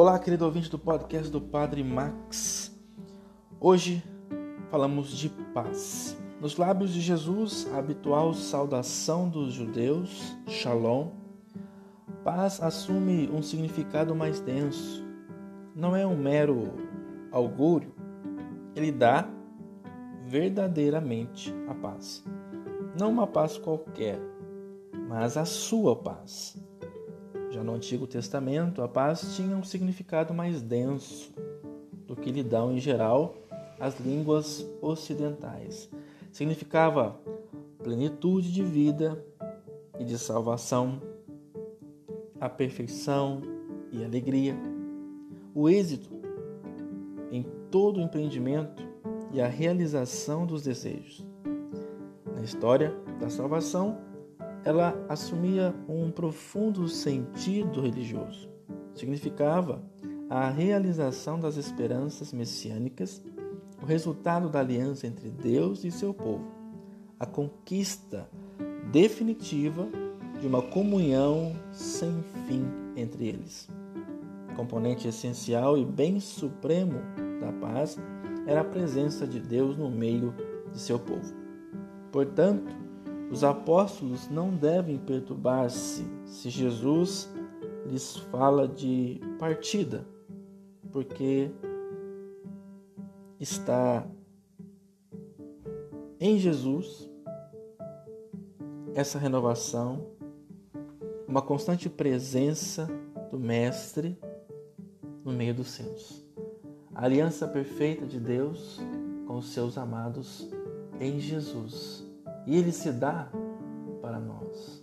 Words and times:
Olá, 0.00 0.16
querido 0.16 0.44
ouvinte 0.44 0.70
do 0.70 0.78
podcast 0.78 1.28
do 1.28 1.40
Padre 1.40 1.82
Max. 1.82 2.72
Hoje 3.58 4.00
falamos 4.70 5.08
de 5.10 5.28
paz. 5.28 6.16
Nos 6.40 6.56
lábios 6.56 6.94
de 6.94 7.00
Jesus, 7.00 7.68
a 7.74 7.78
habitual 7.78 8.32
saudação 8.32 9.28
dos 9.28 9.52
judeus, 9.52 10.36
Shalom, 10.46 11.08
paz 12.22 12.62
assume 12.62 13.28
um 13.28 13.42
significado 13.42 14.14
mais 14.14 14.38
denso. 14.38 15.04
Não 15.74 15.96
é 15.96 16.06
um 16.06 16.16
mero 16.16 16.74
augúrio, 17.32 17.92
ele 18.76 18.92
dá 18.92 19.28
verdadeiramente 20.28 21.52
a 21.68 21.74
paz. 21.74 22.24
Não 22.96 23.10
uma 23.10 23.26
paz 23.26 23.58
qualquer, 23.58 24.20
mas 25.08 25.36
a 25.36 25.44
sua 25.44 25.96
paz 25.96 26.56
já 27.50 27.64
no 27.64 27.74
Antigo 27.74 28.06
Testamento, 28.06 28.82
a 28.82 28.88
paz 28.88 29.34
tinha 29.34 29.56
um 29.56 29.64
significado 29.64 30.34
mais 30.34 30.60
denso 30.60 31.32
do 32.06 32.14
que 32.14 32.30
lhe 32.30 32.42
dão 32.42 32.72
em 32.72 32.78
geral 32.78 33.34
as 33.80 33.98
línguas 33.98 34.66
ocidentais. 34.82 35.88
Significava 36.30 37.18
plenitude 37.82 38.52
de 38.52 38.62
vida 38.62 39.24
e 39.98 40.04
de 40.04 40.18
salvação, 40.18 41.00
a 42.40 42.48
perfeição 42.48 43.40
e 43.92 44.04
alegria, 44.04 44.56
o 45.54 45.68
êxito 45.68 46.10
em 47.30 47.42
todo 47.70 47.98
o 47.98 48.02
empreendimento 48.02 48.86
e 49.32 49.40
a 49.40 49.46
realização 49.46 50.46
dos 50.46 50.62
desejos. 50.62 51.26
Na 52.34 52.42
história 52.42 52.94
da 53.18 53.28
salvação, 53.28 53.98
ela 54.64 54.94
assumia 55.08 55.74
um 55.88 56.10
profundo 56.10 56.88
sentido 56.88 57.80
religioso. 57.80 58.48
Significava 58.94 59.82
a 60.28 60.48
realização 60.48 61.40
das 61.40 61.56
esperanças 61.56 62.32
messiânicas, 62.32 63.22
o 63.82 63.86
resultado 63.86 64.48
da 64.48 64.60
aliança 64.60 65.06
entre 65.06 65.30
Deus 65.30 65.84
e 65.84 65.90
seu 65.90 66.12
povo, 66.12 66.46
a 67.18 67.24
conquista 67.24 68.28
definitiva 68.90 69.88
de 70.40 70.46
uma 70.46 70.62
comunhão 70.62 71.54
sem 71.72 72.22
fim 72.46 72.64
entre 72.96 73.28
eles. 73.28 73.68
Componente 74.56 75.06
essencial 75.06 75.78
e 75.78 75.84
bem 75.84 76.20
supremo 76.20 77.00
da 77.40 77.52
paz 77.52 77.96
era 78.46 78.60
a 78.62 78.64
presença 78.64 79.26
de 79.26 79.40
Deus 79.40 79.76
no 79.76 79.90
meio 79.90 80.34
de 80.72 80.80
seu 80.80 80.98
povo. 80.98 81.34
Portanto, 82.10 82.74
os 83.30 83.44
apóstolos 83.44 84.28
não 84.30 84.50
devem 84.50 84.96
perturbar-se 84.98 86.04
se 86.24 86.48
Jesus 86.48 87.28
lhes 87.86 88.16
fala 88.16 88.66
de 88.66 89.20
partida, 89.38 90.06
porque 90.90 91.50
está 93.38 94.06
em 96.18 96.38
Jesus 96.38 97.08
essa 98.94 99.18
renovação, 99.18 100.06
uma 101.26 101.42
constante 101.42 101.88
presença 101.88 102.88
do 103.30 103.38
Mestre 103.38 104.18
no 105.22 105.32
meio 105.32 105.54
dos 105.54 105.68
seus. 105.68 106.24
A 106.94 107.04
aliança 107.04 107.46
perfeita 107.46 108.06
de 108.06 108.18
Deus 108.18 108.80
com 109.26 109.36
os 109.36 109.50
seus 109.50 109.76
amados 109.76 110.48
em 110.98 111.20
Jesus 111.20 112.07
e 112.48 112.56
Ele 112.56 112.72
se 112.72 112.90
dá 112.90 113.28
para 114.00 114.18
nós. 114.18 114.82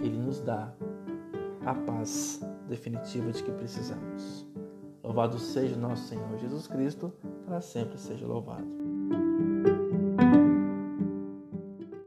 Ele 0.00 0.18
nos 0.18 0.40
dá 0.40 0.74
a 1.64 1.72
paz 1.72 2.40
definitiva 2.68 3.30
de 3.30 3.44
que 3.44 3.52
precisamos. 3.52 4.44
Louvado 5.00 5.38
seja 5.38 5.76
nosso 5.76 6.08
Senhor 6.08 6.36
Jesus 6.36 6.66
Cristo, 6.66 7.12
para 7.46 7.60
sempre 7.60 7.96
seja 7.96 8.26
louvado. 8.26 8.66